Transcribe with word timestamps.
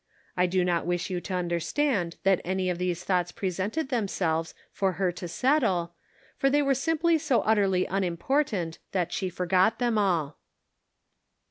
I 0.35 0.47
do 0.47 0.65
not 0.65 0.87
wish 0.87 1.11
you 1.11 1.21
to 1.21 1.35
understand 1.35 2.15
that 2.23 2.41
any 2.43 2.71
of 2.71 2.79
these 2.79 3.03
thoughts 3.03 3.31
presented 3.31 3.89
themselves 3.89 4.55
for 4.71 4.93
her 4.93 5.11
to 5.11 5.27
settle; 5.27 5.93
they 6.39 6.63
were 6.63 6.73
simply 6.73 7.19
so 7.19 7.41
utterly 7.41 7.85
unimportant 7.85 8.79
that 8.93 9.13
she 9.13 9.29
forgot 9.29 9.77
them 9.77 9.99
all. 9.99 10.39